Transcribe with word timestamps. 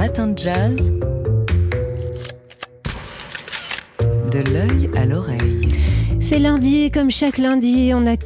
matin 0.00 0.28
de 0.28 0.38
jazz. 0.38 0.90
De 4.30 4.40
l'œil 4.50 4.88
à 4.96 5.04
l'oreille. 5.04 5.68
C'est 6.22 6.38
lundi 6.38 6.84
et 6.84 6.90
comme 6.90 7.10
chaque 7.10 7.36
lundi, 7.36 7.92
on 7.94 8.06
accueille 8.06 8.19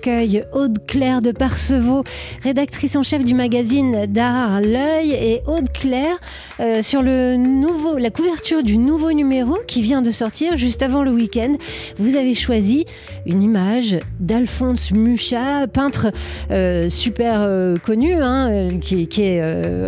Aude 0.53 0.87
Claire 0.87 1.23
de 1.23 1.33
Parcevaux, 1.33 2.05
rédactrice 2.43 2.95
en 2.95 3.03
chef 3.03 3.25
du 3.25 3.35
magazine 3.35 4.05
d'art 4.07 4.61
L'œil. 4.61 5.13
Et 5.13 5.41
Aude 5.47 5.73
Claire, 5.73 6.17
euh, 6.61 6.83
sur 6.83 7.03
la 7.03 8.11
couverture 8.11 8.63
du 8.63 8.77
nouveau 8.77 9.13
numéro 9.13 9.57
qui 9.67 9.81
vient 9.81 10.03
de 10.03 10.11
sortir 10.11 10.59
juste 10.59 10.83
avant 10.83 11.03
le 11.03 11.11
week-end, 11.11 11.55
vous 11.99 12.17
avez 12.17 12.35
choisi 12.35 12.85
une 13.25 13.43
image 13.43 13.97
d'Alphonse 14.21 14.91
Mucha, 14.91 15.67
peintre 15.69 16.13
euh, 16.51 16.91
super 16.91 17.41
euh, 17.41 17.77
connu, 17.77 18.15
hein, 18.21 18.69
qui, 18.81 19.09
est 19.23 19.43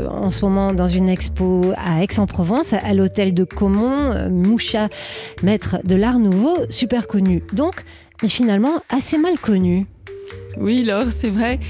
en 0.08 0.30
ce 0.30 0.44
moment 0.46 0.72
dans 0.72 0.88
une 0.88 1.10
expo 1.10 1.72
à 1.76 2.02
Aix-en-Provence, 2.02 2.72
à, 2.72 2.94
l'hôtel 2.94 3.34
de 3.34 3.44
Caumont. 3.44 4.30
Mucha, 4.30 4.88
maître 5.42 5.76
de 5.84 5.94
l'art 5.94 6.18
nouveau, 6.18 6.56
super 6.70 7.06
connu. 7.06 7.42
Donc, 7.52 7.84
mais 8.22 8.28
finalement 8.28 8.82
assez 8.88 9.18
mal 9.18 9.38
connue. 9.38 9.86
Oui, 10.58 10.84
Laure, 10.84 11.10
c'est 11.10 11.30
vrai. 11.30 11.60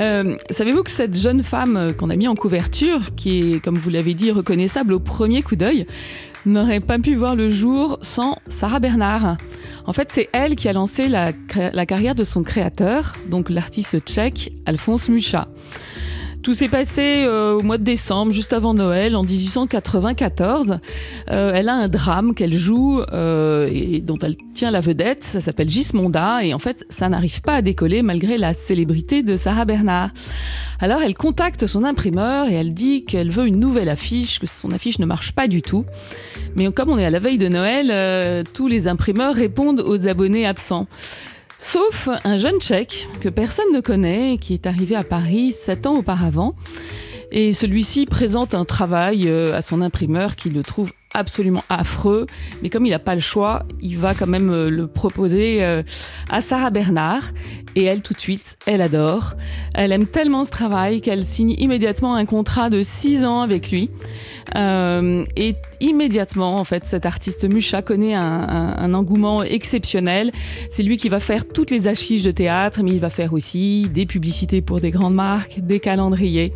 Euh, 0.00 0.36
savez-vous 0.48 0.82
que 0.82 0.90
cette 0.90 1.16
jeune 1.16 1.42
femme 1.42 1.76
euh, 1.76 1.92
qu'on 1.92 2.08
a 2.10 2.16
mis 2.16 2.26
en 2.26 2.34
couverture, 2.34 3.14
qui 3.16 3.54
est, 3.54 3.60
comme 3.60 3.76
vous 3.76 3.90
l'avez 3.90 4.14
dit, 4.14 4.30
reconnaissable 4.30 4.94
au 4.94 4.98
premier 4.98 5.42
coup 5.42 5.56
d'œil, 5.56 5.86
n'aurait 6.46 6.80
pas 6.80 6.98
pu 6.98 7.14
voir 7.14 7.36
le 7.36 7.50
jour 7.50 7.98
sans 8.00 8.38
Sarah 8.48 8.80
Bernard 8.80 9.36
En 9.86 9.92
fait, 9.92 10.08
c'est 10.10 10.30
elle 10.32 10.56
qui 10.56 10.68
a 10.68 10.72
lancé 10.72 11.06
la, 11.06 11.32
la 11.72 11.84
carrière 11.84 12.14
de 12.14 12.24
son 12.24 12.42
créateur, 12.42 13.14
donc 13.28 13.50
l'artiste 13.50 14.00
tchèque 14.00 14.52
Alphonse 14.64 15.10
Mucha. 15.10 15.48
Tout 16.42 16.54
s'est 16.54 16.68
passé 16.68 17.24
euh, 17.26 17.58
au 17.58 17.62
mois 17.62 17.76
de 17.76 17.84
décembre, 17.84 18.32
juste 18.32 18.54
avant 18.54 18.72
Noël, 18.72 19.14
en 19.14 19.22
1894. 19.22 20.76
Euh, 21.30 21.52
elle 21.54 21.68
a 21.68 21.74
un 21.74 21.88
drame 21.88 22.34
qu'elle 22.34 22.54
joue 22.54 23.02
euh, 23.12 23.68
et 23.70 24.00
dont 24.00 24.16
elle 24.22 24.36
tient 24.54 24.70
la 24.70 24.80
vedette. 24.80 25.22
Ça 25.22 25.42
s'appelle 25.42 25.68
Gismonda 25.68 26.42
et 26.42 26.54
en 26.54 26.58
fait, 26.58 26.86
ça 26.88 27.10
n'arrive 27.10 27.42
pas 27.42 27.56
à 27.56 27.62
décoller 27.62 28.00
malgré 28.00 28.38
la 28.38 28.54
célébrité 28.54 29.22
de 29.22 29.36
Sarah 29.36 29.66
Bernard. 29.66 30.10
Alors, 30.78 31.02
elle 31.02 31.14
contacte 31.14 31.66
son 31.66 31.84
imprimeur 31.84 32.48
et 32.48 32.54
elle 32.54 32.72
dit 32.72 33.04
qu'elle 33.04 33.30
veut 33.30 33.46
une 33.46 33.60
nouvelle 33.60 33.90
affiche, 33.90 34.38
que 34.38 34.46
son 34.46 34.70
affiche 34.70 34.98
ne 34.98 35.04
marche 35.06 35.32
pas 35.32 35.46
du 35.46 35.60
tout. 35.60 35.84
Mais 36.56 36.72
comme 36.72 36.88
on 36.88 36.98
est 36.98 37.04
à 37.04 37.10
la 37.10 37.18
veille 37.18 37.38
de 37.38 37.48
Noël, 37.48 38.44
tous 38.54 38.66
les 38.66 38.88
imprimeurs 38.88 39.34
répondent 39.34 39.80
aux 39.80 40.08
abonnés 40.08 40.46
absents. 40.46 40.86
Sauf 41.62 42.08
un 42.24 42.38
jeune 42.38 42.58
tchèque 42.58 43.06
que 43.20 43.28
personne 43.28 43.70
ne 43.74 43.80
connaît, 43.80 44.38
qui 44.38 44.54
est 44.54 44.66
arrivé 44.66 44.96
à 44.96 45.02
Paris 45.02 45.52
sept 45.52 45.86
ans 45.86 45.94
auparavant. 45.94 46.56
Et 47.32 47.52
celui-ci 47.52 48.06
présente 48.06 48.54
un 48.54 48.64
travail 48.64 49.28
euh, 49.28 49.54
à 49.54 49.60
son 49.60 49.82
imprimeur 49.82 50.36
qui 50.36 50.48
le 50.48 50.62
trouve 50.62 50.90
absolument 51.14 51.64
affreux, 51.68 52.26
mais 52.62 52.70
comme 52.70 52.86
il 52.86 52.90
n'a 52.90 52.98
pas 52.98 53.14
le 53.14 53.20
choix, 53.20 53.64
il 53.80 53.98
va 53.98 54.14
quand 54.14 54.26
même 54.26 54.50
euh, 54.50 54.70
le 54.70 54.86
proposer 54.86 55.62
euh, 55.62 55.82
à 56.30 56.40
Sarah 56.40 56.70
Bernard. 56.70 57.24
Et 57.76 57.84
elle, 57.84 58.02
tout 58.02 58.14
de 58.14 58.20
suite, 58.20 58.56
elle 58.66 58.82
adore. 58.82 59.34
Elle 59.74 59.92
aime 59.92 60.06
tellement 60.06 60.44
ce 60.44 60.50
travail 60.50 61.00
qu'elle 61.00 61.22
signe 61.22 61.54
immédiatement 61.58 62.16
un 62.16 62.24
contrat 62.24 62.68
de 62.68 62.82
six 62.82 63.24
ans 63.24 63.42
avec 63.42 63.70
lui. 63.70 63.90
Euh, 64.56 65.24
et 65.36 65.54
immédiatement, 65.80 66.56
en 66.56 66.64
fait, 66.64 66.84
cet 66.84 67.06
artiste 67.06 67.48
Mucha 67.48 67.82
connaît 67.82 68.14
un, 68.14 68.22
un, 68.22 68.94
engouement 68.94 69.44
exceptionnel. 69.44 70.32
C'est 70.68 70.82
lui 70.82 70.96
qui 70.96 71.08
va 71.08 71.20
faire 71.20 71.46
toutes 71.46 71.70
les 71.70 71.86
affiches 71.86 72.24
de 72.24 72.32
théâtre, 72.32 72.80
mais 72.82 72.90
il 72.90 73.00
va 73.00 73.10
faire 73.10 73.32
aussi 73.32 73.88
des 73.88 74.06
publicités 74.06 74.62
pour 74.62 74.80
des 74.80 74.90
grandes 74.90 75.14
marques, 75.14 75.60
des 75.60 75.78
calendriers. 75.78 76.52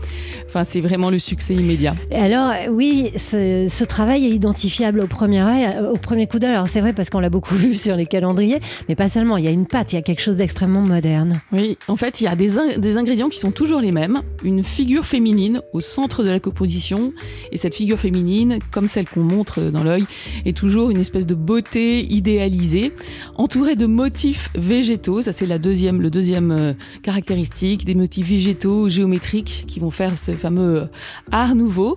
Enfin, 0.47 0.65
c'est 0.65 0.81
vraiment 0.81 1.11
le 1.11 1.21
succès 1.21 1.55
immédiat. 1.55 1.95
Et 2.11 2.17
alors, 2.17 2.53
oui, 2.71 3.13
ce, 3.17 3.69
ce 3.71 3.85
travail 3.85 4.27
est 4.27 4.39
identifiable 4.45 5.01
au 5.01 5.07
premier 5.07 5.43
œil, 5.43 5.67
au 5.91 5.97
premier 5.97 6.27
coup 6.27 6.39
d'œil. 6.39 6.51
Alors, 6.51 6.69
c'est 6.69 6.83
vrai 6.83 6.93
parce 6.93 7.09
qu'on 7.09 7.21
l'a 7.21 7.31
beaucoup 7.31 7.55
vu 7.65 7.75
sur 7.75 7.97
les 7.97 8.05
calendriers, 8.05 8.61
mais 8.89 8.95
pas 8.95 9.09
seulement. 9.09 9.39
Il 9.39 9.45
y 9.45 9.49
a 9.49 9.51
une 9.51 9.67
patte, 9.67 9.93
il 9.93 9.97
y 9.97 9.99
a 9.99 10.03
quelque 10.03 10.21
chose 10.21 10.37
d'extrêmement 10.37 10.83
moderne. 10.83 11.41
Oui, 11.51 11.79
en 11.89 11.97
fait, 11.97 12.21
il 12.21 12.25
y 12.25 12.27
a 12.27 12.37
des, 12.37 12.53
des 12.77 12.97
ingrédients 12.99 13.31
qui 13.31 13.39
sont 13.39 13.53
toujours 13.53 13.81
les 13.81 13.91
mêmes. 13.91 14.21
Une 14.45 14.63
figure 14.63 15.07
féminine 15.07 15.63
au 15.73 15.81
centre 15.81 16.23
de 16.23 16.31
la 16.31 16.41
composition, 16.41 17.15
et 17.53 17.57
cette 17.57 17.75
figure 17.75 17.99
féminine, 17.99 18.59
comme 18.71 18.87
celle 18.87 19.09
qu'on 19.09 19.23
montre 19.23 19.63
dans 19.63 19.83
l'œil, 19.83 20.05
est 20.45 20.57
toujours 20.57 20.91
une 20.91 21.01
espèce 21.01 21.27
de 21.27 21.35
beauté 21.35 22.05
idéalisée, 22.13 22.93
entourée 23.37 23.77
de 23.77 23.87
motifs 23.87 24.51
végétaux. 24.55 25.23
Ça, 25.23 25.33
c'est 25.33 25.47
la 25.47 25.59
deuxième, 25.59 26.03
le 26.03 26.11
deuxième 26.11 26.51
euh, 26.53 26.73
caractéristique, 27.03 27.87
des 27.87 27.95
motifs 27.95 28.29
végétaux 28.29 28.91
géométriques 28.91 29.65
qui 29.67 29.81
vont 29.81 29.91
faire 29.91 30.19
ce 30.19 30.33
fameux 30.33 30.83
euh, 30.83 30.87
art 31.33 31.55
nouveau. 31.55 31.95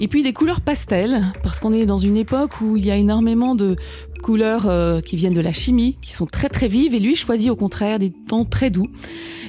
Et 0.00 0.08
puis 0.08 0.22
des 0.22 0.32
couleurs 0.32 0.60
pastel, 0.60 1.22
parce 1.42 1.60
qu'on 1.60 1.72
est 1.72 1.86
dans 1.86 1.96
une 1.96 2.16
époque 2.16 2.60
où 2.60 2.76
il 2.76 2.84
y 2.84 2.90
a 2.90 2.96
énormément 2.96 3.54
de 3.54 3.76
couleurs 4.22 4.68
euh, 4.68 5.02
qui 5.02 5.16
viennent 5.16 5.34
de 5.34 5.40
la 5.40 5.52
chimie, 5.52 5.98
qui 6.00 6.12
sont 6.12 6.24
très 6.24 6.48
très 6.48 6.66
vives, 6.66 6.94
et 6.94 6.98
lui 6.98 7.14
choisit 7.14 7.50
au 7.50 7.56
contraire 7.56 7.98
des 7.98 8.10
tons 8.10 8.44
très 8.44 8.70
doux. 8.70 8.88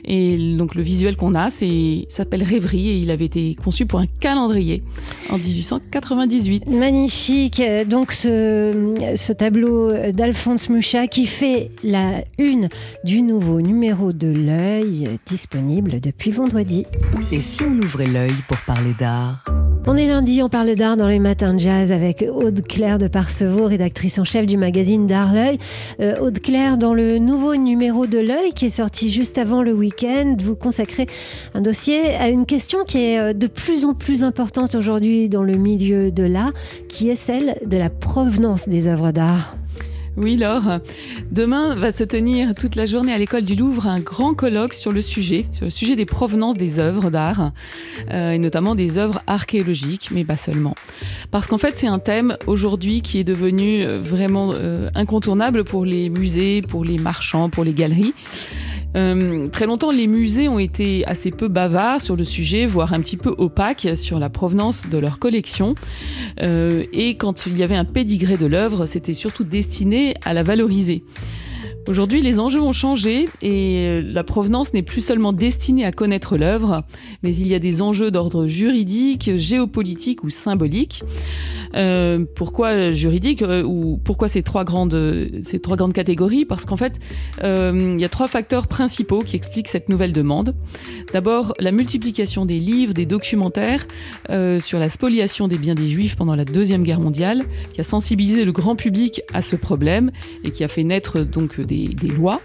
Et 0.04 0.38
donc 0.58 0.76
le 0.76 0.84
visuel 0.84 1.16
qu'on 1.16 1.34
a, 1.34 1.50
c'est 1.50 2.06
s'appelle 2.10 2.44
Rêverie, 2.44 2.90
et 2.90 2.98
il 2.98 3.10
avait 3.10 3.26
été 3.26 3.56
conçu 3.56 3.86
pour 3.86 4.00
un 4.00 4.06
calendrier 4.20 4.84
en 5.30 5.38
1898. 5.38 6.68
Magnifique. 6.68 7.62
Donc 7.88 8.12
ce, 8.12 9.16
ce 9.16 9.34
tableau 9.34 9.92
d'Alphonse 10.12 10.70
Mucha 10.70 11.08
qui 11.08 11.26
fait 11.26 11.72
la 11.84 12.24
une 12.38 12.68
du 13.04 13.22
nouveau 13.22 13.62
numéro 13.62 14.12
de 14.12 14.28
l'œil 14.28 15.08
disponible 15.26 16.02
depuis 16.02 16.32
vendredi. 16.32 16.86
Et 17.32 17.42
si 17.42 17.64
on 17.64 17.80
ouvrait 17.80 18.08
l'œil 18.08 18.36
pour 18.48 18.58
parler 18.68 18.94
d'art? 19.00 19.65
On 19.88 19.96
est 19.96 20.08
lundi, 20.08 20.42
on 20.42 20.50
parle 20.50 20.74
d'art 20.76 20.98
dans 20.98 21.08
les 21.08 21.20
matins 21.20 21.54
de 21.54 21.60
jazz 21.60 21.92
avec 21.92 22.26
Aude 22.28 22.66
Claire 22.68 22.98
de 22.98 23.08
Parcevaux, 23.08 23.66
rédactrice 23.66 24.18
en 24.18 24.24
chef 24.24 24.46
du 24.46 24.58
magazine 24.58 25.06
D'Art 25.06 25.34
L'œil. 25.34 25.60
Euh, 26.00 26.18
Aude 26.20 26.40
Claire, 26.40 26.78
dans 26.78 26.94
le 26.94 27.20
nouveau 27.20 27.56
numéro 27.56 28.08
de 28.08 28.18
L'œil 28.18 28.54
qui 28.54 28.66
est 28.66 28.72
sorti 28.72 29.12
juste 29.12 29.38
avant 29.38 29.62
le 29.62 29.74
week-end, 29.74 30.36
vous 30.40 30.56
consacrez 30.56 31.06
un 31.54 31.62
dossier 31.62 32.16
à 32.16 32.30
une 32.30 32.46
question 32.46 32.84
qui 32.84 32.98
est 32.98 33.20
euh, 33.20 33.34
de 33.34 33.48
plus 33.48 33.86
en 33.86 33.94
plus 33.94 34.24
importante 34.24 34.76
aujourd'hui 34.76 35.30
dans 35.30 35.44
le 35.44 35.58
milieu 35.58 36.12
de 36.12 36.24
l'art, 36.24 36.54
qui 36.90 37.10
est 37.10 37.16
celle 37.16 37.60
de 37.66 37.78
la 37.78 37.90
provenance 37.90 38.68
des 38.68 38.88
œuvres 38.88 39.12
d'art. 39.12 39.56
Oui, 40.18 40.38
Laure. 40.38 40.80
Demain 41.32 41.76
va 41.76 41.92
se 41.92 42.06
tenir 42.06 42.54
toute 42.56 42.76
la 42.76 42.86
journée 42.86 43.12
à 43.12 43.18
l'école 43.18 43.42
du 43.42 43.56
Louvre 43.56 43.88
un 43.88 44.00
grand 44.00 44.34
colloque 44.34 44.74
sur 44.74 44.94
le 44.94 45.02
sujet, 45.02 45.46
sur 45.52 45.66
le 45.66 45.70
sujet 45.70 45.98
des 45.98 46.06
provenances 46.06 46.56
des 46.56 46.80
œuvres 46.80 47.10
d'art, 47.10 47.52
euh, 48.12 48.32
et 48.32 48.40
notamment 48.40 48.76
des 48.76 48.98
œuvres 48.98 49.22
archéologiques, 49.28 50.12
mais 50.12 50.24
pas 50.24 50.38
seulement. 50.38 50.74
Parce 51.32 51.48
qu'en 51.48 51.58
fait, 51.58 51.78
c'est 51.78 51.88
un 51.88 52.00
thème 52.00 52.38
aujourd'hui 52.48 53.02
qui 53.02 53.20
est 53.20 53.26
devenu 53.26 53.84
euh, 53.84 54.00
vraiment 54.00 54.52
euh, 54.54 54.88
incontournable 54.96 55.66
pour 55.66 55.84
les 55.84 56.10
musées, 56.10 56.62
pour 56.62 56.86
les 56.86 56.98
marchands, 56.98 57.50
pour 57.50 57.66
les 57.66 57.74
galeries. 57.74 58.14
Euh, 58.96 59.48
très 59.48 59.66
longtemps, 59.66 59.92
les 59.92 60.08
musées 60.08 60.48
ont 60.48 60.60
été 60.60 61.06
assez 61.06 61.32
peu 61.32 61.48
bavards 61.48 62.02
sur 62.02 62.16
le 62.16 62.24
sujet, 62.24 62.66
voire 62.66 62.94
un 62.94 63.02
petit 63.02 63.18
peu 63.18 63.34
opaques 63.38 63.90
sur 63.96 64.20
la 64.20 64.30
provenance 64.30 64.90
de 64.90 64.98
leur 64.98 65.20
collection. 65.20 65.76
Euh, 66.42 66.86
et 66.94 67.16
quand 67.16 67.46
il 67.46 67.58
y 67.58 67.64
avait 67.64 67.76
un 67.76 67.86
pédigré 67.86 68.38
de 68.38 68.46
l'œuvre, 68.46 68.86
c'était 68.86 69.14
surtout 69.14 69.44
destiné 69.44 70.14
à 70.24 70.34
la 70.34 70.44
valoriser. 70.44 71.04
Aujourd'hui, 71.88 72.22
les 72.22 72.40
enjeux 72.40 72.62
ont 72.62 72.72
changé 72.72 73.26
et 73.44 74.02
la 74.02 74.24
provenance 74.24 74.74
n'est 74.74 74.82
plus 74.82 75.02
seulement 75.02 75.34
destinée 75.34 75.86
à 75.86 75.92
connaître 75.92 76.36
l'œuvre, 76.36 76.84
mais 77.22 77.36
il 77.36 77.48
y 77.48 77.54
a 77.54 77.60
des 77.60 77.84
enjeux 77.84 78.10
d'ordre 78.10 78.48
juridique, 78.48 79.36
géopolitique 79.36 80.24
ou 80.24 80.32
symbolique. 80.32 81.04
Euh, 81.74 82.26
pourquoi 82.36 82.92
juridique 82.92 83.42
euh, 83.42 83.64
ou 83.64 84.00
pourquoi 84.04 84.28
ces 84.28 84.44
trois 84.44 84.64
grandes, 84.64 85.30
ces 85.44 85.60
trois 85.60 85.78
grandes 85.78 85.94
catégories? 85.94 86.46
Parce 86.46 86.66
qu'en 86.66 86.78
fait, 86.78 87.00
euh, 87.44 87.94
il 87.96 88.02
y 88.02 88.06
a 88.06 88.10
trois 88.10 88.28
facteurs 88.28 88.68
principaux 88.68 89.20
qui 89.20 89.36
expliquent 89.36 89.68
cette 89.68 89.90
nouvelle 89.90 90.14
demande. 90.14 90.56
D'abord, 91.14 91.54
la 91.60 91.72
multiplication 91.72 92.46
des 92.46 92.60
livres, 92.60 92.94
des 92.94 93.06
documentaires 93.06 93.88
sur 94.60 94.80
la 94.80 94.90
spoliation 94.90 95.48
des 95.48 95.58
biens 95.58 95.76
des 95.76 95.88
Juifs 95.88 96.16
pendant 96.16 96.36
la 96.36 96.46
Deuxième 96.46 96.84
Guerre 96.84 97.00
mondiale, 97.00 97.44
qui 97.74 97.82
a 97.82 97.84
sensibilisé 97.84 98.46
le 98.46 98.52
grand 98.52 98.76
public 98.76 99.22
à 99.34 99.42
ce 99.42 99.56
problème 99.56 100.12
et 100.44 100.52
qui 100.52 100.64
a 100.64 100.68
fait 100.68 100.84
naître 100.84 101.20
donc 101.20 101.60
des 101.62 101.86
des, 101.88 102.08
lois. 102.08 102.42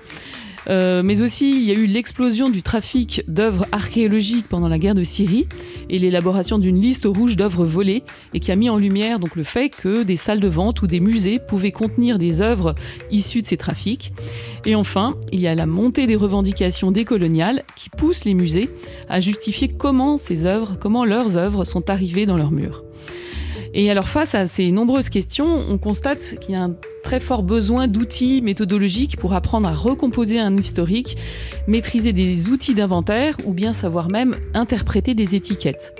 Euh, 0.68 1.02
mais 1.02 1.22
aussi, 1.22 1.50
il 1.50 1.64
y 1.64 1.70
a 1.70 1.74
eu 1.74 1.86
l'explosion 1.86 2.50
du 2.50 2.62
trafic 2.62 3.22
d'œuvres 3.28 3.66
archéologiques 3.72 4.48
pendant 4.48 4.68
la 4.68 4.78
guerre 4.78 4.94
de 4.94 5.02
Syrie 5.02 5.46
et 5.88 5.98
l'élaboration 5.98 6.58
d'une 6.58 6.80
liste 6.80 7.06
rouge 7.06 7.36
d'œuvres 7.36 7.64
volées 7.64 8.02
et 8.34 8.40
qui 8.40 8.52
a 8.52 8.56
mis 8.56 8.68
en 8.68 8.76
lumière 8.76 9.18
le 9.34 9.42
fait 9.44 9.68
que 9.68 10.02
des 10.02 10.16
salles 10.16 10.40
de 10.40 10.48
vente 10.48 10.82
ou 10.82 10.86
des 10.86 11.00
musées 11.00 11.38
pouvaient 11.38 11.72
contenir 11.72 12.18
des 12.18 12.40
œuvres 12.40 12.74
issues 13.10 13.42
de 13.42 13.46
ces 13.46 13.56
trafics. 13.56 14.12
Et 14.66 14.74
enfin, 14.74 15.16
il 15.32 15.40
y 15.40 15.46
a 15.46 15.54
la 15.54 15.66
montée 15.66 16.06
des 16.06 16.16
revendications 16.16 16.90
décoloniales 16.90 17.62
qui 17.76 17.90
poussent 17.90 18.24
les 18.24 18.34
musées 18.34 18.68
à 19.08 19.20
justifier 19.20 19.68
comment 19.68 20.18
ces 20.18 20.46
œuvres, 20.46 20.76
comment 20.78 21.04
leurs 21.04 21.36
œuvres 21.36 21.64
sont 21.64 21.88
arrivées 21.90 22.26
dans 22.26 22.36
leurs 22.36 22.52
murs. 22.52 22.84
Et 23.72 23.90
alors 23.90 24.08
face 24.08 24.34
à 24.34 24.46
ces 24.46 24.72
nombreuses 24.72 25.10
questions, 25.10 25.46
on 25.46 25.78
constate 25.78 26.36
qu'il 26.40 26.54
y 26.54 26.56
a 26.56 26.62
un 26.62 26.76
très 27.02 27.20
fort 27.20 27.42
besoin 27.42 27.88
d'outils 27.88 28.42
méthodologiques 28.42 29.16
pour 29.16 29.32
apprendre 29.32 29.68
à 29.68 29.72
recomposer 29.72 30.38
un 30.38 30.56
historique, 30.56 31.16
maîtriser 31.66 32.12
des 32.12 32.48
outils 32.48 32.74
d'inventaire 32.74 33.36
ou 33.44 33.52
bien 33.52 33.72
savoir 33.72 34.08
même 34.08 34.34
interpréter 34.54 35.14
des 35.14 35.34
étiquettes. 35.34 35.94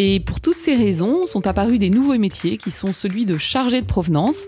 Et 0.00 0.20
pour 0.20 0.40
toutes 0.40 0.58
ces 0.58 0.74
raisons, 0.74 1.26
sont 1.26 1.46
apparus 1.48 1.78
des 1.78 1.90
nouveaux 1.90 2.16
métiers 2.16 2.56
qui 2.56 2.70
sont 2.70 2.92
celui 2.92 3.26
de 3.26 3.36
chargé 3.36 3.80
de 3.80 3.86
provenance. 3.86 4.46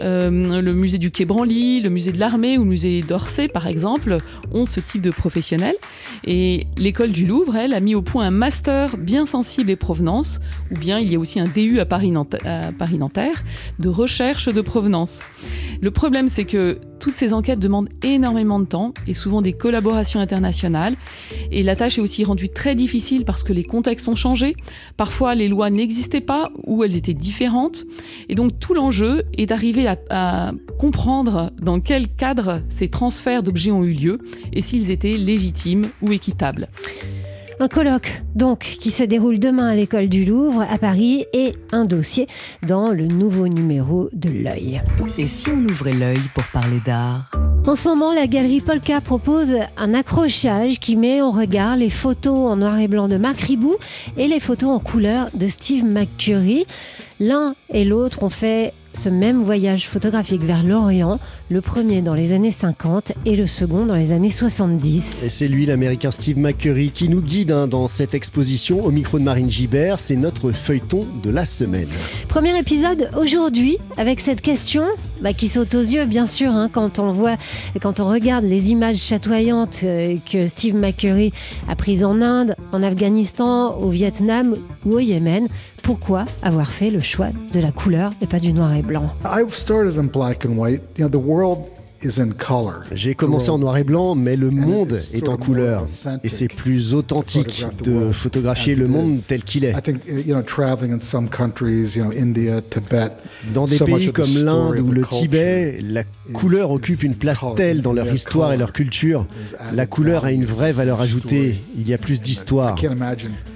Euh, 0.00 0.60
le 0.60 0.72
musée 0.72 0.98
du 0.98 1.12
Quai 1.12 1.24
Branly, 1.24 1.80
le 1.80 1.88
musée 1.88 2.10
de 2.10 2.18
l'armée 2.18 2.58
ou 2.58 2.64
le 2.64 2.70
musée 2.70 3.02
d'Orsay, 3.02 3.46
par 3.46 3.68
exemple, 3.68 4.18
ont 4.52 4.64
ce 4.64 4.80
type 4.80 5.02
de 5.02 5.10
professionnels. 5.10 5.76
Et 6.24 6.66
l'école 6.76 7.12
du 7.12 7.26
Louvre, 7.26 7.56
elle, 7.56 7.74
a 7.74 7.80
mis 7.80 7.94
au 7.94 8.02
point 8.02 8.26
un 8.26 8.32
master 8.32 8.96
bien 8.96 9.24
sensible 9.24 9.70
et 9.70 9.76
provenance, 9.76 10.40
ou 10.72 10.76
bien 10.76 10.98
il 10.98 11.12
y 11.12 11.14
a 11.14 11.18
aussi 11.18 11.38
un 11.38 11.46
DU 11.46 11.78
à 11.78 11.86
Paris-Nanterre 11.86 13.44
de 13.78 13.88
recherche 13.88 14.48
de 14.48 14.60
provenance. 14.60 15.22
Le 15.80 15.90
problème, 15.90 16.28
c'est 16.28 16.44
que 16.44 16.80
toutes 16.98 17.16
ces 17.16 17.32
enquêtes 17.32 17.60
demandent 17.60 17.88
énormément 18.02 18.58
de 18.58 18.64
temps 18.64 18.92
et 19.06 19.14
souvent 19.14 19.42
des 19.42 19.52
collaborations 19.52 20.20
internationales. 20.20 20.96
Et 21.52 21.62
la 21.62 21.76
tâche 21.76 21.98
est 21.98 22.00
aussi 22.00 22.24
rendue 22.24 22.48
très 22.48 22.74
difficile 22.74 23.24
parce 23.24 23.44
que 23.44 23.52
les 23.52 23.64
contextes 23.64 24.08
ont 24.08 24.16
changé. 24.16 24.56
Parfois, 24.96 25.34
les 25.34 25.48
lois 25.48 25.70
n'existaient 25.70 26.20
pas 26.20 26.50
ou 26.66 26.82
elles 26.82 26.96
étaient 26.96 27.14
différentes. 27.14 27.84
Et 28.28 28.34
donc, 28.34 28.58
tout 28.58 28.74
l'enjeu 28.74 29.22
est 29.36 29.46
d'arriver 29.46 29.86
à, 30.10 30.52
comprendre 30.78 31.52
dans 31.60 31.80
quel 31.80 32.08
cadre 32.08 32.62
ces 32.68 32.88
transferts 32.88 33.42
d'objets 33.42 33.72
ont 33.72 33.84
eu 33.84 33.92
lieu 33.92 34.18
et 34.52 34.60
s'ils 34.60 34.90
étaient 34.90 35.16
légitimes 35.16 35.88
ou 36.02 36.12
équitables. 36.12 36.68
Un 37.60 37.66
colloque, 37.66 38.22
donc, 38.36 38.60
qui 38.60 38.92
se 38.92 39.02
déroule 39.02 39.40
demain 39.40 39.66
à 39.66 39.74
l'école 39.74 40.08
du 40.08 40.24
Louvre 40.24 40.64
à 40.70 40.78
Paris 40.78 41.24
et 41.32 41.54
un 41.72 41.86
dossier 41.86 42.28
dans 42.64 42.92
le 42.92 43.08
nouveau 43.08 43.48
numéro 43.48 44.08
de 44.12 44.30
l'œil. 44.30 44.80
Et 45.18 45.26
si 45.26 45.48
on 45.50 45.58
ouvrait 45.64 45.92
l'œil 45.92 46.20
pour 46.36 46.44
parler 46.52 46.78
d'art? 46.86 47.32
En 47.66 47.74
ce 47.74 47.88
moment, 47.88 48.14
la 48.14 48.28
galerie 48.28 48.60
Polka 48.60 49.00
propose 49.00 49.56
un 49.76 49.92
accrochage 49.92 50.78
qui 50.78 50.94
met 50.94 51.20
en 51.20 51.32
regard 51.32 51.76
les 51.76 51.90
photos 51.90 52.38
en 52.38 52.54
noir 52.54 52.78
et 52.78 52.86
blanc 52.86 53.08
de 53.08 53.16
Marc 53.16 53.40
Ribou 53.40 53.74
et 54.16 54.28
les 54.28 54.38
photos 54.38 54.70
en 54.70 54.78
couleur 54.78 55.26
de 55.34 55.48
Steve 55.48 55.84
McCurry. 55.84 56.64
L'un 57.18 57.54
et 57.70 57.84
l'autre 57.84 58.22
ont 58.22 58.30
fait 58.30 58.72
ce 58.98 59.08
même 59.08 59.44
voyage 59.44 59.88
photographique 59.88 60.42
vers 60.42 60.64
l'Orient, 60.64 61.20
le 61.50 61.60
premier 61.60 62.02
dans 62.02 62.14
les 62.14 62.32
années 62.32 62.50
50 62.50 63.12
et 63.26 63.36
le 63.36 63.46
second 63.46 63.86
dans 63.86 63.94
les 63.94 64.10
années 64.10 64.30
70. 64.30 65.22
Et 65.24 65.30
c'est 65.30 65.46
lui, 65.46 65.66
l'américain 65.66 66.10
Steve 66.10 66.36
McCurry, 66.36 66.90
qui 66.90 67.08
nous 67.08 67.20
guide 67.20 67.52
hein, 67.52 67.68
dans 67.68 67.86
cette 67.86 68.12
exposition 68.14 68.84
au 68.84 68.90
micro 68.90 69.20
de 69.20 69.22
Marine 69.22 69.48
Gibert. 69.48 70.00
C'est 70.00 70.16
notre 70.16 70.50
feuilleton 70.50 71.06
de 71.22 71.30
la 71.30 71.46
semaine. 71.46 71.86
Premier 72.28 72.58
épisode 72.58 73.10
aujourd'hui 73.16 73.78
avec 73.96 74.18
cette 74.18 74.40
question 74.40 74.84
bah, 75.20 75.32
qui 75.32 75.48
saute 75.48 75.76
aux 75.76 75.80
yeux, 75.80 76.06
bien 76.06 76.26
sûr, 76.26 76.50
hein, 76.50 76.68
quand 76.70 76.98
on 76.98 77.12
voit, 77.12 77.36
quand 77.80 78.00
on 78.00 78.10
regarde 78.10 78.44
les 78.44 78.70
images 78.70 78.96
chatoyantes 78.96 79.80
euh, 79.84 80.16
que 80.30 80.48
Steve 80.48 80.74
McCurry 80.74 81.32
a 81.68 81.76
prises 81.76 82.02
en 82.02 82.20
Inde, 82.20 82.56
en 82.72 82.82
Afghanistan, 82.82 83.76
au 83.78 83.90
Vietnam 83.90 84.56
ou 84.84 84.94
au 84.94 84.98
Yémen. 84.98 85.46
Pourquoi 85.88 86.26
avoir 86.42 86.70
fait 86.70 86.90
le 86.90 87.00
choix 87.00 87.28
de 87.54 87.60
la 87.60 87.72
couleur 87.72 88.12
et 88.20 88.26
pas 88.26 88.40
du 88.40 88.52
noir 88.52 88.74
et 88.74 88.82
blanc 88.82 89.10
I've 89.24 89.54
started 89.54 89.96
in 89.96 90.02
black 90.02 90.44
and 90.44 90.58
white. 90.58 90.82
You 90.98 91.08
know, 91.08 91.08
the 91.08 91.24
world 91.24 91.60
j'ai 92.92 93.14
commencé 93.14 93.50
en 93.50 93.58
noir 93.58 93.76
et 93.76 93.84
blanc, 93.84 94.14
mais 94.14 94.36
le 94.36 94.50
monde 94.50 95.00
est 95.12 95.28
en 95.28 95.36
couleur. 95.36 95.86
Et 96.22 96.28
c'est 96.28 96.48
plus 96.48 96.94
authentique 96.94 97.66
de 97.82 98.12
photographier 98.12 98.76
le 98.76 98.86
monde 98.86 99.18
tel 99.26 99.42
qu'il 99.42 99.64
est. 99.64 99.74
Dans 103.52 103.66
des 103.66 103.78
pays 103.78 104.12
comme 104.12 104.44
l'Inde 104.44 104.80
ou 104.80 104.92
le 104.92 105.04
Tibet, 105.04 105.78
la 105.82 106.04
couleur 106.32 106.70
occupe 106.70 107.02
une 107.02 107.14
place 107.14 107.40
telle 107.56 107.82
dans 107.82 107.92
leur 107.92 108.12
histoire 108.12 108.52
et 108.52 108.56
leur 108.56 108.72
culture. 108.72 109.26
La 109.72 109.86
couleur 109.86 110.24
a 110.24 110.32
une 110.32 110.44
vraie 110.44 110.72
valeur 110.72 111.00
ajoutée. 111.00 111.60
Il 111.76 111.88
y 111.88 111.94
a 111.94 111.98
plus 111.98 112.20
d'histoire. 112.20 112.76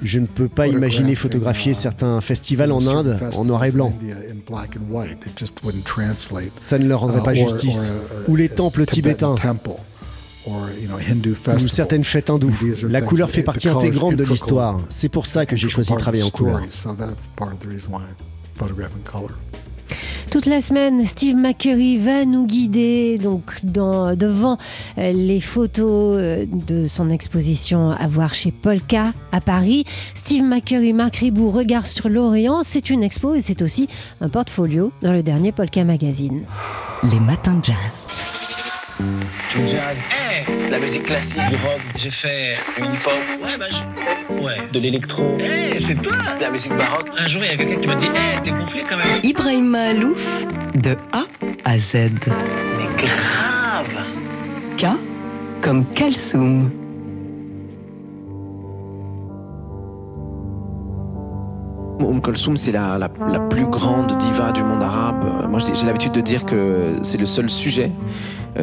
Je 0.02 0.18
ne 0.18 0.26
peux 0.26 0.48
pas 0.48 0.68
imaginer 0.68 1.14
photographier 1.14 1.74
certains 1.74 2.20
festivals 2.20 2.72
en 2.72 2.86
Inde 2.86 3.18
en 3.34 3.44
noir 3.44 3.64
et 3.64 3.70
blanc. 3.70 3.92
Ça 6.58 6.78
ne 6.78 6.88
leur 6.88 7.00
rendrait 7.00 7.22
pas 7.22 7.34
justice 7.34 7.92
ou 8.28 8.36
les 8.36 8.48
temples 8.48 8.86
tibétains 8.86 9.34
ou 10.46 11.68
certaines 11.68 12.04
fêtes 12.04 12.30
hindoues. 12.30 12.52
La 12.88 13.00
couleur 13.00 13.30
fait 13.30 13.42
partie 13.42 13.68
intégrante 13.68 14.16
de 14.16 14.24
l'histoire. 14.24 14.80
C'est 14.88 15.08
pour 15.08 15.26
ça 15.26 15.46
que 15.46 15.56
j'ai 15.56 15.68
choisi 15.68 15.92
de 15.92 15.98
travailler 15.98 16.24
en 16.24 16.30
couleur. 16.30 16.60
Toute 20.32 20.46
la 20.46 20.62
semaine, 20.62 21.04
Steve 21.04 21.36
McCurry 21.36 21.98
va 21.98 22.24
nous 22.24 22.46
guider 22.46 23.18
donc 23.18 23.62
devant 23.64 24.56
euh, 24.96 25.12
les 25.12 25.42
photos 25.42 26.16
euh, 26.18 26.46
de 26.46 26.86
son 26.86 27.10
exposition 27.10 27.90
à 27.90 28.06
voir 28.06 28.34
chez 28.34 28.50
Polka 28.50 29.12
à 29.30 29.42
Paris. 29.42 29.84
Steve 30.14 30.42
McCurry, 30.42 30.94
Marc 30.94 31.16
Ribou, 31.16 31.50
Regard 31.50 31.84
sur 31.84 32.08
l'Orient, 32.08 32.62
c'est 32.64 32.88
une 32.88 33.02
expo 33.02 33.34
et 33.34 33.42
c'est 33.42 33.60
aussi 33.60 33.90
un 34.22 34.30
portfolio 34.30 34.90
dans 35.02 35.12
le 35.12 35.22
dernier 35.22 35.52
Polka 35.52 35.84
Magazine. 35.84 36.44
Les 37.12 37.20
matins 37.20 37.56
de 37.56 37.64
jazz. 37.64 38.51
Du 39.52 39.66
jazz, 39.66 40.00
hey, 40.10 40.70
la 40.70 40.78
musique 40.78 41.04
classique, 41.04 41.42
du 41.48 41.56
rock, 41.56 41.80
j'ai 41.96 42.10
fait 42.10 42.56
une 42.78 42.84
hip-hop, 42.86 43.12
ouais, 43.44 43.58
bah, 43.58 43.66
je... 43.70 44.42
ouais, 44.42 44.56
de 44.72 44.78
l'électro, 44.78 45.38
hey, 45.38 45.80
c'est 45.80 46.00
toi, 46.00 46.16
la 46.40 46.50
musique 46.50 46.74
baroque. 46.76 47.08
Un 47.18 47.26
jour, 47.26 47.42
il 47.44 47.50
y 47.50 47.54
a 47.54 47.56
quelqu'un 47.56 47.80
qui 47.80 47.86
m'a 47.86 47.94
dit, 47.96 48.06
hey, 48.06 48.40
t'es 48.42 48.50
gonflé 48.50 48.82
quand 48.88 48.96
même. 48.96 49.06
Ibrahim 49.22 49.74
Alouf, 49.74 50.46
de 50.74 50.96
A 51.12 51.24
à 51.64 51.78
Z. 51.78 52.10
Mais 52.78 52.88
grave 52.96 54.04
K 54.78 54.86
comme 55.60 55.84
Kalsoum. 55.94 56.70
Oum 62.00 62.20
Kulthum, 62.20 62.56
c'est 62.56 62.72
la, 62.72 62.98
la, 62.98 63.08
la, 63.30 63.38
plus 63.38 63.66
grande 63.66 64.16
diva 64.18 64.50
du 64.50 64.62
monde 64.64 64.82
arabe. 64.82 65.48
Moi, 65.48 65.60
j'ai 65.60 65.86
l'habitude 65.86 66.12
de 66.12 66.20
dire 66.20 66.44
que 66.44 66.98
c'est 67.02 67.18
le 67.18 67.26
seul 67.26 67.48
sujet 67.48 67.92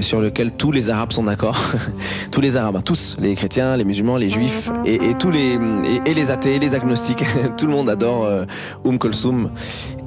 sur 0.02 0.22
lequel 0.22 0.52
tous 0.52 0.72
les 0.72 0.90
Arabes 0.90 1.12
sont 1.12 1.24
d'accord. 1.24 1.60
tous 2.32 2.42
les 2.42 2.56
Arabes, 2.58 2.78
hein, 2.78 2.82
tous, 2.84 3.18
les 3.20 3.36
chrétiens, 3.36 3.76
les 3.78 3.86
musulmans, 3.86 4.18
les 4.18 4.30
juifs, 4.30 4.70
et, 4.86 5.14
tous 5.18 5.32
les, 5.32 5.54
et, 5.54 6.10
et, 6.10 6.14
les 6.14 6.32
athées, 6.32 6.60
les 6.60 6.76
agnostiques. 6.76 7.24
tout 7.58 7.66
le 7.66 7.72
monde 7.72 7.90
adore 7.90 8.26
euh, 8.26 8.46
Oum 8.84 9.00
Kulthum. 9.00 9.52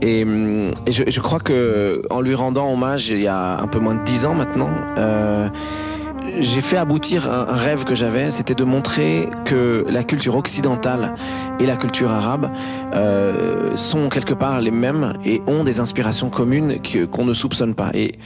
Et, 0.01 0.21
et 0.21 0.93
je, 0.93 1.05
je, 1.07 1.21
crois 1.21 1.41
que 1.41 2.03
en 2.11 2.21
lui 2.21 2.35
rendant 2.35 2.73
hommage 2.73 3.09
il 3.09 3.21
y 3.21 3.29
a 3.29 3.61
un 3.61 3.69
peu 3.69 3.79
moins 3.79 3.95
de 3.95 4.03
dix 4.03 4.25
ans 4.27 4.35
maintenant, 4.35 4.71
euh, 4.99 5.49
j'ai 6.39 6.61
fait 6.61 6.77
aboutir 6.77 7.31
un 7.31 7.45
rêve 7.45 7.85
que 7.85 7.95
j'avais, 7.95 8.31
c'était 8.31 8.55
de 8.55 8.65
montrer 8.65 9.29
que 9.45 9.85
la 9.89 10.03
culture 10.03 10.37
occidentale 10.37 11.15
et 11.61 11.67
la 11.67 11.77
culture 11.77 12.11
arabe 12.11 12.51
euh, 12.95 13.77
sont 13.77 14.09
quelque 14.09 14.35
part 14.35 14.61
les 14.61 14.71
mêmes 14.71 15.15
et 15.25 15.43
ont 15.47 15.65
des 15.65 15.81
inspirations 15.81 16.31
communes 16.31 16.79
qu'on 17.11 17.25
ne 17.25 17.35
soupçonne 17.35 17.75
pas. 17.75 17.91
Et 17.95 18.19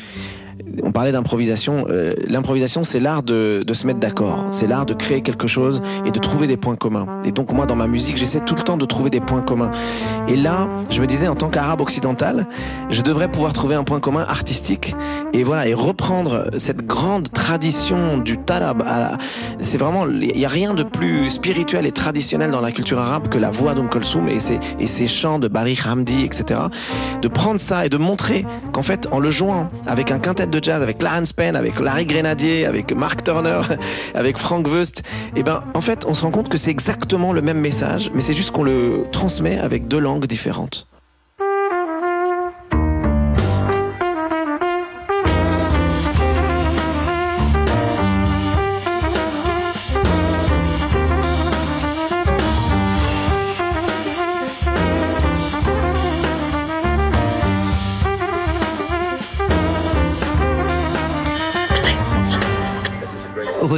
on 0.83 0.93
parlait 0.93 1.13
d'improvisation. 1.13 1.87
Euh, 1.89 2.15
L'improvisation, 2.29 2.85
c'est 2.85 3.01
l'art 3.01 3.23
de, 3.23 3.65
se 3.73 3.87
mettre 3.87 3.99
d'accord. 3.99 4.47
C'est 4.51 4.67
l'art 4.67 4.87
de 4.87 4.95
créer 4.95 5.21
quelque 5.21 5.47
chose 5.47 5.83
et 6.05 6.11
de 6.11 6.19
trouver 6.19 6.47
des 6.47 6.57
points 6.57 6.77
communs. 6.77 7.07
Et 7.25 7.33
donc, 7.33 7.53
moi, 7.53 7.67
dans 7.67 7.77
ma 7.77 7.87
musique, 7.87 8.17
j'essaie 8.17 8.41
tout 8.41 8.55
le 8.55 8.63
temps 8.63 8.77
de 8.77 8.85
trouver 8.85 9.11
des 9.11 9.21
points 9.21 9.43
communs. 9.43 9.71
Et 10.29 10.37
là, 10.37 10.69
je 10.91 11.01
me 11.01 11.07
disais, 11.07 11.29
en 11.29 11.35
tant 11.35 11.49
qu'arabe 11.49 11.81
occidental, 11.81 12.47
je 12.91 13.03
devrais 13.03 13.29
pouvoir 13.29 13.53
trouver 13.53 13.75
un 13.75 13.85
point 13.85 14.01
commun 14.01 14.25
artistique 14.29 14.95
et 15.33 15.45
voilà, 15.45 15.69
et 15.69 15.75
reprendre 15.75 16.51
cette 16.59 16.87
grande 16.87 17.31
tradition 17.33 18.19
du 18.19 18.39
tarab. 18.39 18.83
C'est 19.61 19.79
vraiment, 19.79 20.07
il 20.07 20.37
n'y 20.37 20.45
a 20.45 20.49
rien 20.49 20.75
de 20.75 20.83
plus 20.83 21.31
spirituel 21.31 21.87
et 21.87 21.93
traditionnel 21.93 22.51
dans 22.51 22.61
la 22.61 22.73
culture 22.73 22.99
arabe 22.99 23.29
que 23.29 23.39
la 23.39 23.51
voix 23.51 23.75
d'Oum 23.75 23.89
Kulthum 23.89 24.29
et 24.29 24.41
ses, 24.41 24.59
et 24.81 24.87
ses 24.87 25.07
chants 25.07 25.39
de 25.39 25.49
Bari 25.49 25.79
Hamdi, 25.87 26.25
etc. 26.25 26.61
De 27.21 27.29
prendre 27.29 27.61
ça 27.61 27.85
et 27.87 27.89
de 27.89 27.97
montrer 27.97 28.47
qu'en 28.73 28.83
fait, 28.83 29.09
en 29.13 29.19
le 29.19 29.31
jouant 29.31 29.69
avec 29.87 30.11
un 30.11 30.19
quintet 30.19 30.46
de 30.50 30.62
jazz, 30.62 30.83
avec 30.83 30.99
Clarence 30.99 31.33
Penn, 31.33 31.57
avec 31.57 31.79
Larry 31.81 32.07
Grenadier, 32.07 32.67
avec 32.67 32.93
Mark 32.93 33.23
Turner, 33.25 33.61
avec 34.15 34.38
Frank 34.38 34.67
Wust, 34.69 35.03
et 35.35 35.43
ben 35.43 35.62
en 35.75 35.81
fait 35.81 36.05
on 36.07 36.15
se 36.15 36.23
rend 36.23 36.31
compte 36.31 36.49
que 36.49 36.59
c'est 36.59 36.71
exactement 36.71 37.33
le 37.33 37.43
même 37.43 37.61
message, 37.61 38.11
mais 38.15 38.21
c'est 38.21 38.35
juste 38.35 38.50
qu'on 38.50 38.65
le 38.65 39.05
transmet 39.12 39.59
avec 39.59 39.88
deux 39.88 39.99
langues 39.99 40.26
différentes. 40.26 40.87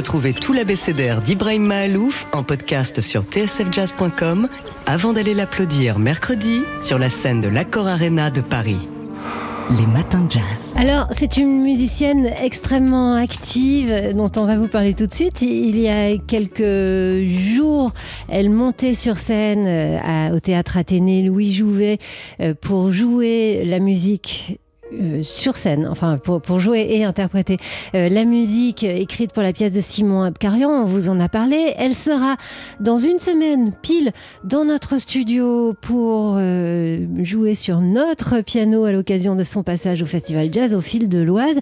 Retrouvez 0.09 0.33
tout 0.33 0.53
l'abécédaire 0.53 1.21
d'Ibrahim 1.21 1.67
Mahalouf 1.67 2.25
en 2.33 2.41
podcast 2.41 2.99
sur 2.99 3.21
tsfjazz.com 3.21 4.49
avant 4.87 5.13
d'aller 5.13 5.35
l'applaudir 5.35 5.99
mercredi 5.99 6.63
sur 6.81 6.97
la 6.97 7.09
scène 7.09 7.41
de 7.41 7.47
l'Accor 7.47 7.87
Arena 7.87 8.31
de 8.31 8.41
Paris. 8.41 8.89
Les 9.79 9.85
matins 9.85 10.21
de 10.21 10.31
jazz. 10.31 10.73
Alors, 10.75 11.05
c'est 11.11 11.37
une 11.37 11.61
musicienne 11.61 12.25
extrêmement 12.41 13.13
active 13.13 14.15
dont 14.15 14.31
on 14.35 14.45
va 14.45 14.57
vous 14.57 14.67
parler 14.67 14.95
tout 14.95 15.05
de 15.05 15.13
suite. 15.13 15.43
Il 15.43 15.79
y 15.79 15.89
a 15.89 16.17
quelques 16.17 17.23
jours, 17.27 17.93
elle 18.29 18.49
montait 18.49 18.95
sur 18.95 19.19
scène 19.19 19.67
euh, 19.67 20.35
au 20.35 20.39
théâtre 20.39 20.77
Athénée 20.77 21.21
Louis 21.21 21.53
Jouvet 21.53 21.99
euh, 22.39 22.55
pour 22.59 22.91
jouer 22.91 23.61
la 23.63 23.77
musique 23.77 24.59
euh, 24.93 25.21
sur 25.23 25.55
scène, 25.55 25.87
enfin 25.89 26.17
pour, 26.17 26.41
pour 26.41 26.59
jouer 26.59 26.87
et 26.89 27.03
interpréter 27.03 27.57
euh, 27.93 28.09
la 28.09 28.25
musique 28.25 28.83
écrite 28.83 29.31
pour 29.33 29.43
la 29.43 29.53
pièce 29.53 29.73
de 29.73 29.81
Simon 29.81 30.23
Abkarian, 30.23 30.69
on 30.69 30.85
vous 30.85 31.09
en 31.09 31.19
a 31.19 31.29
parlé. 31.29 31.73
Elle 31.77 31.93
sera 31.93 32.37
dans 32.79 32.97
une 32.97 33.19
semaine 33.19 33.71
pile 33.81 34.11
dans 34.43 34.65
notre 34.65 34.97
studio 34.97 35.75
pour 35.81 36.35
euh, 36.37 37.05
jouer 37.23 37.55
sur 37.55 37.81
notre 37.81 38.41
piano 38.41 38.85
à 38.85 38.91
l'occasion 38.91 39.35
de 39.35 39.43
son 39.43 39.63
passage 39.63 40.01
au 40.01 40.05
Festival 40.05 40.51
Jazz 40.51 40.73
au 40.73 40.81
fil 40.81 41.07
de 41.07 41.19
l'Oise. 41.19 41.59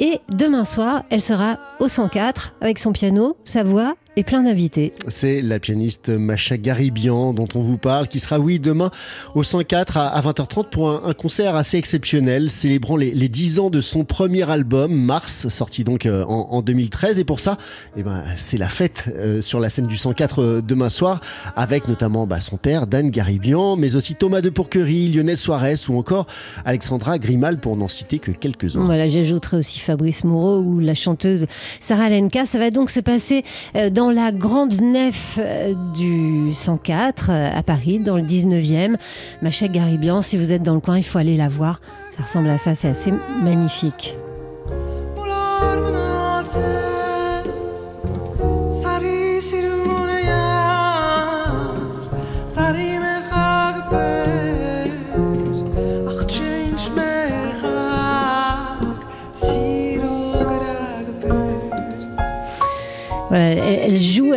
Et 0.00 0.20
demain 0.28 0.64
soir, 0.64 1.04
elle 1.10 1.20
sera 1.20 1.58
au 1.80 1.88
104 1.88 2.54
avec 2.60 2.78
son 2.78 2.92
piano, 2.92 3.36
sa 3.44 3.62
voix 3.64 3.94
et 4.16 4.24
plein 4.24 4.42
d'invités. 4.42 4.92
C'est 5.06 5.42
la 5.42 5.60
pianiste 5.60 6.08
Macha 6.08 6.56
Garibian 6.56 7.32
dont 7.32 7.48
on 7.54 7.60
vous 7.60 7.78
parle, 7.78 8.08
qui 8.08 8.18
sera, 8.18 8.38
oui, 8.38 8.58
demain 8.58 8.90
au 9.34 9.42
104 9.42 9.96
à 9.96 10.20
20h30 10.20 10.70
pour 10.70 10.90
un, 11.06 11.14
concert 11.14 11.54
assez 11.54 11.78
exceptionnel, 11.78 12.50
célébrant 12.50 12.96
les, 12.96 13.12
10 13.28 13.60
ans 13.60 13.70
de 13.70 13.80
son 13.80 14.04
premier 14.04 14.48
album, 14.50 14.92
Mars, 14.92 15.48
sorti 15.48 15.84
donc 15.84 16.06
euh, 16.06 16.24
en, 16.24 16.62
2013. 16.62 17.18
Et 17.18 17.24
pour 17.24 17.40
ça, 17.40 17.58
eh 17.96 18.02
ben, 18.02 18.24
c'est 18.36 18.56
la 18.56 18.68
fête 18.68 19.04
euh, 19.16 19.42
sur 19.42 19.60
la 19.60 19.68
scène 19.68 19.86
du 19.86 19.96
104 19.96 20.42
euh, 20.42 20.62
demain 20.62 20.88
soir, 20.88 21.20
avec 21.56 21.88
notamment 21.88 22.26
bah, 22.26 22.40
son 22.40 22.56
père, 22.56 22.86
Dan 22.86 23.10
Garibian, 23.10 23.76
mais 23.76 23.96
aussi 23.96 24.14
Thomas 24.14 24.40
de 24.40 24.50
Pourquerie, 24.50 25.08
Lionel 25.08 25.36
Suarez 25.36 25.76
ou 25.88 25.98
encore 25.98 26.26
Alexandra 26.64 27.18
Grimal, 27.18 27.58
pour 27.58 27.76
n'en 27.76 27.88
citer 27.88 28.18
que 28.18 28.32
quelques-uns. 28.32 28.84
Voilà, 28.84 29.08
j'ajouterai 29.08 29.58
aussi 29.58 29.78
Fabrice 29.78 30.24
Moreau 30.24 30.58
ou 30.58 30.80
la 30.80 30.94
chanteuse 30.94 31.46
Sarah 31.80 32.10
Lenka. 32.10 32.46
Ça 32.46 32.58
va 32.58 32.70
donc 32.70 32.90
se 32.90 33.00
passer 33.00 33.44
dans 33.92 34.07
la 34.10 34.32
grande 34.32 34.80
nef 34.80 35.38
euh, 35.38 35.74
du 35.94 36.52
104 36.54 37.30
euh, 37.30 37.50
à 37.54 37.62
Paris, 37.62 38.00
dans 38.00 38.16
le 38.16 38.22
19e. 38.22 38.96
Macha 39.42 39.68
Garibian, 39.68 40.22
si 40.22 40.36
vous 40.36 40.52
êtes 40.52 40.62
dans 40.62 40.74
le 40.74 40.80
coin, 40.80 40.98
il 40.98 41.04
faut 41.04 41.18
aller 41.18 41.36
la 41.36 41.48
voir. 41.48 41.80
Ça 42.16 42.24
ressemble 42.24 42.48
à 42.50 42.58
ça, 42.58 42.74
c'est 42.74 42.88
assez 42.88 43.12
magnifique. 43.42 44.16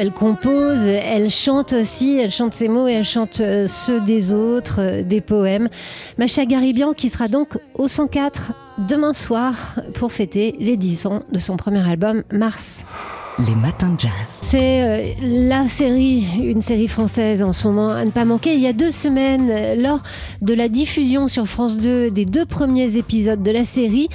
Elle, 0.02 0.12
compose, 0.12 0.80
elle 0.88 1.30
chante 1.30 1.74
aussi, 1.74 2.18
elle 2.18 2.32
chante 2.32 2.56
ses 2.56 2.68
mots 2.68 2.88
et 2.88 2.94
elle 2.94 3.06
chante 3.06 3.40
euh, 3.40 3.68
ceux 3.68 4.02
des 4.02 4.34
autres, 4.34 4.80
euh, 4.80 5.04
des 5.04 5.22
poèmes. 5.22 5.70
Macha 6.18 6.44
Garibian 6.46 6.94
qui 6.94 7.10
sera 7.10 7.28
donc 7.28 7.60
au 7.76 7.88
104 7.88 8.52
demain 8.90 9.14
soir 9.14 9.76
pour 10.00 10.12
fêter 10.12 10.56
les 10.58 10.76
10 10.76 11.06
ans 11.06 11.20
de 11.32 11.38
son 11.38 11.56
premier 11.56 11.88
album 11.88 12.24
Mars. 12.32 12.84
Les 13.48 13.54
matins 13.54 13.92
de 13.92 14.00
jazz. 14.00 14.12
C'est 14.42 14.84
euh, 14.84 15.14
la 15.22 15.68
série, 15.68 16.26
une 16.42 16.64
série 16.64 16.88
française 16.88 17.44
en 17.44 17.54
ce 17.54 17.68
moment 17.68 17.90
à 17.90 18.04
ne 18.04 18.10
pas 18.10 18.26
manquer. 18.26 18.56
Il 18.56 18.60
y 18.60 18.68
a 18.68 18.74
deux 18.74 18.92
semaines, 18.92 19.80
lors 19.80 20.02
de 20.42 20.56
la 20.56 20.68
diffusion 20.68 21.28
sur 21.28 21.46
France 21.46 21.80
2 21.80 22.10
des 22.10 22.26
deux 22.26 22.48
premiers 22.48 22.98
épisodes 22.98 23.44
de 23.44 23.52
la 23.52 23.66
série, 23.66 24.10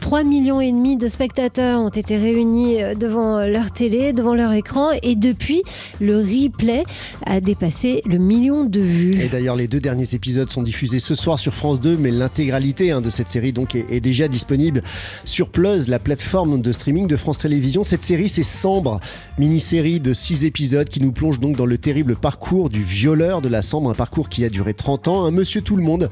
3 0.00 0.24
millions 0.24 0.60
et 0.60 0.72
demi 0.72 0.96
de 0.96 1.08
spectateurs 1.08 1.80
ont 1.80 1.88
été 1.88 2.16
réunis 2.16 2.82
euh, 2.82 2.94
devant 2.94 3.44
leur 3.46 3.70
télé, 3.70 4.12
devant 4.12 4.34
leur 4.34 4.52
écran 4.52 4.90
et 5.02 5.16
depuis 5.16 5.62
le 6.00 6.18
replay 6.18 6.84
a 7.24 7.40
dépassé 7.40 8.02
le 8.06 8.18
million 8.18 8.64
de 8.64 8.80
vues. 8.80 9.20
Et 9.20 9.28
d'ailleurs 9.28 9.56
les 9.56 9.68
deux 9.68 9.80
derniers 9.80 10.14
épisodes 10.14 10.50
sont 10.50 10.62
diffusés 10.62 10.98
ce 10.98 11.14
soir 11.14 11.38
sur 11.38 11.52
France 11.52 11.80
2 11.80 11.96
mais 11.98 12.10
l'intégralité 12.10 12.90
hein, 12.90 13.00
de 13.00 13.10
cette 13.10 13.28
série 13.28 13.52
donc 13.52 13.74
est, 13.74 14.00
déjà 14.00 14.28
disponible 14.28 14.82
sur 15.24 15.48
Plus, 15.48 15.88
la 15.88 15.98
plateforme 15.98 16.62
de 16.62 16.72
streaming 16.72 17.06
de 17.06 17.16
France 17.16 17.38
Télévisions. 17.38 17.82
Cette 17.82 18.02
série 18.02 18.28
c'est 18.28 18.42
Sambre, 18.42 19.00
mini-série 19.38 20.00
de 20.00 20.14
6 20.14 20.44
épisodes 20.44 20.88
qui 20.88 21.02
nous 21.02 21.12
plonge 21.12 21.40
donc 21.40 21.56
dans 21.56 21.66
le 21.66 21.78
terrible 21.78 22.16
parcours 22.16 22.70
du 22.70 22.82
violeur 22.82 23.42
de 23.42 23.48
la 23.48 23.62
Sambre, 23.62 23.90
un 23.90 23.94
parcours 23.94 24.28
qui 24.28 24.44
a 24.44 24.48
duré 24.48 24.74
30 24.74 25.08
ans, 25.08 25.24
un 25.24 25.30
monsieur 25.30 25.60
tout 25.60 25.76
le 25.76 25.82
monde 25.82 26.10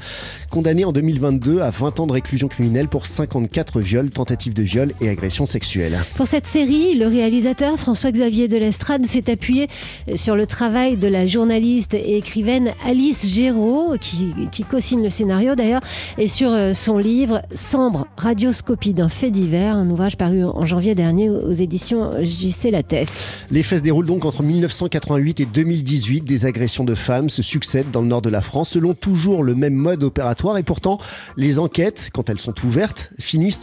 condamné 0.51 0.85
en 0.85 0.93
2022 0.93 1.61
à 1.61 1.71
20 1.71 2.01
ans 2.01 2.07
de 2.07 2.13
réclusion 2.13 2.49
criminelle 2.49 2.89
pour 2.89 3.07
54 3.07 3.54
quatre 3.55 3.81
viols, 3.81 4.11
tentatives 4.11 4.53
de 4.53 4.65
viol 4.65 4.93
et 5.01 5.09
agressions 5.09 5.47
sexuelles. 5.47 5.97
Pour 6.17 6.27
cette 6.27 6.45
série, 6.45 6.97
le 6.97 7.07
réalisateur 7.07 7.79
François-Xavier 7.79 8.49
Delestrade 8.49 9.07
s'est 9.07 9.31
appuyé 9.31 9.69
sur 10.17 10.35
le 10.35 10.45
travail 10.45 10.97
de 10.97 11.07
la 11.07 11.29
journaliste 11.29 11.95
et 11.95 12.17
écrivaine 12.17 12.73
Alice 12.85 13.25
Géraud, 13.33 13.95
qui, 14.01 14.35
qui 14.51 14.65
co-signe 14.65 15.05
le 15.05 15.09
scénario 15.09 15.55
d'ailleurs, 15.55 15.83
et 16.19 16.27
sur 16.27 16.51
euh, 16.51 16.73
son 16.73 16.99
livre 16.99 17.43
Sambre, 17.55 18.09
radioscopie 18.17 18.93
d'un 18.93 19.09
fait 19.09 19.31
divers, 19.31 19.77
un 19.77 19.89
ouvrage 19.89 20.17
paru 20.17 20.43
en 20.43 20.67
janvier 20.67 20.97
dernier 20.97 21.31
aux 21.31 21.53
éditions 21.53 22.11
JC 22.21 22.73
Lattès. 22.73 23.07
Les 23.53 23.63
faits 23.63 23.79
se 23.79 23.85
déroulent 23.85 24.07
donc 24.07 24.25
entre 24.25 24.43
1988 24.43 25.39
et 25.39 25.47
2018. 25.47 26.25
Des 26.25 26.45
agressions 26.45 26.83
de 26.83 26.97
femmes 26.97 27.31
se 27.31 27.43
succèdent 27.43 27.93
dans 27.93 28.01
le 28.01 28.09
nord 28.09 28.23
de 28.23 28.31
la 28.31 28.43
France 28.43 28.71
selon 28.71 28.95
toujours 28.95 29.45
le 29.45 29.55
même 29.55 29.75
mode 29.75 30.03
opératoire 30.03 30.59
et 30.59 30.65
pourtant 30.65 30.99
les 31.37 31.61
enquêtes, 31.61 32.11
quand 32.13 32.29
elles 32.29 32.41
sont 32.41 32.55
ouvertes, 32.65 33.13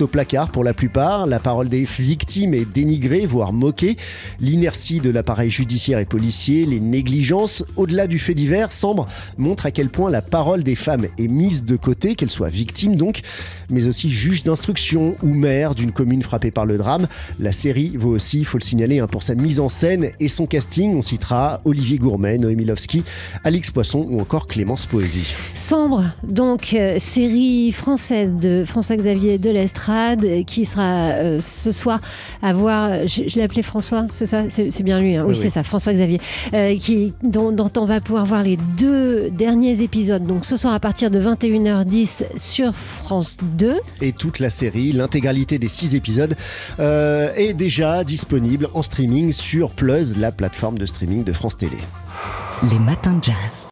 au 0.02 0.08
placard 0.08 0.52
pour 0.52 0.64
la 0.66 0.74
plupart. 0.74 1.28
La 1.28 1.40
parole 1.40 1.70
des 1.70 1.86
victimes 2.00 2.54
est 2.54 2.66
dénigrée, 2.66 3.26
voire 3.26 3.54
moquée. 3.54 3.96
L'inertie 4.42 5.00
de 5.00 5.10
l'appareil 5.10 5.50
judiciaire 5.50 6.00
et 6.00 6.06
policier, 6.06 6.66
les 6.66 6.82
négligences, 6.82 7.64
au-delà 7.78 8.08
du 8.08 8.20
fait 8.20 8.34
divers, 8.34 8.74
Sambre 8.74 9.08
montre 9.38 9.66
à 9.66 9.72
quel 9.72 9.90
point 9.90 10.10
la 10.10 10.22
parole 10.22 10.64
des 10.64 10.76
femmes 10.76 11.08
est 11.18 11.28
mise 11.30 11.64
de 11.64 11.78
côté, 11.78 12.16
qu'elles 12.16 12.32
soient 12.32 12.50
victimes 12.50 12.98
donc, 12.98 13.22
mais 13.70 13.88
aussi 13.88 14.10
juge 14.10 14.44
d'instruction 14.44 15.16
ou 15.24 15.34
maire 15.34 15.74
d'une 15.74 15.94
commune 15.94 16.22
frappée 16.22 16.52
par 16.52 16.66
le 16.66 16.78
drame. 16.78 17.08
La 17.40 17.54
série 17.54 17.96
vaut 17.96 18.12
aussi, 18.12 18.40
il 18.40 18.46
faut 18.46 18.58
le 18.58 18.64
signaler, 18.64 19.00
hein, 19.00 19.08
pour 19.08 19.24
sa 19.24 19.36
mise 19.36 19.62
en 19.62 19.70
scène 19.70 20.12
et 20.20 20.28
son 20.28 20.48
casting. 20.48 20.96
On 20.96 21.02
citera 21.02 21.62
Olivier 21.64 21.98
Gourmet, 21.98 22.38
Noémie 22.38 22.66
Lovski, 22.66 23.04
Alix 23.46 23.72
Poisson 23.72 24.06
ou 24.10 24.20
encore 24.20 24.48
Clémence 24.48 24.86
Poésie. 24.86 25.34
Sambre, 25.56 26.04
donc 26.24 26.74
euh, 26.74 26.98
série 27.00 27.72
française 27.72 28.34
de 28.34 28.66
François-Xavier 28.66 29.38
Deleuze 29.66 30.46
qui 30.46 30.66
sera 30.66 31.12
euh, 31.12 31.40
ce 31.42 31.72
soir 31.72 32.00
à 32.42 32.54
voir. 32.54 33.08
Je, 33.08 33.36
l'ai 33.36 33.44
appelé 33.44 33.62
François, 33.62 34.06
c'est 34.14 34.26
ça? 34.26 34.44
C'est 34.50 34.84
bien 34.84 35.00
lui. 35.00 35.16
Hein. 35.16 35.24
oui, 35.26 35.36
c'est 35.36 35.50
ça, 35.50 35.64
François 35.64 35.94
Xavier, 35.94 36.20
euh, 36.54 36.76
qui, 36.78 37.14
dont, 37.24 37.56
on 37.78 37.86
va 37.86 38.02
pouvoir 38.02 38.26
voir 38.26 38.44
les 38.44 38.58
deux 38.78 39.30
derniers 39.32 39.82
épisodes. 39.82 40.26
Donc 40.26 40.46
ce 40.46 40.58
soir 40.58 40.74
à 40.74 40.80
partir 40.80 41.10
de 41.12 41.20
21h10 41.20 42.24
sur 42.38 42.74
France 42.76 43.38
2. 43.58 43.80
Et 44.02 44.14
toute 44.14 44.40
la 44.40 44.50
série, 44.50 44.92
l'intégralité 44.92 45.60
des 45.60 45.68
six 45.68 45.96
épisodes 45.96 46.36
euh, 46.80 47.34
est 47.36 47.54
déjà 47.54 48.04
disponible 48.04 48.68
en 48.74 48.82
streaming 48.82 49.32
sur 49.32 49.72
Plus, 49.72 50.18
la 50.18 50.32
plateforme 50.32 50.78
de 50.78 50.86
streaming 50.86 51.24
de 51.24 51.34
France 51.34 51.58
Télé. 51.58 51.78
Les 52.72 52.80
matins 52.80 53.14
de 53.14 53.24
jazz. 53.24 53.68